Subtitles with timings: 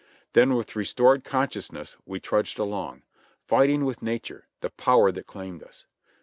[0.33, 3.03] Then with restored consciousness we trudged along,
[3.45, 5.85] fighting with Nature, the power that claimed us.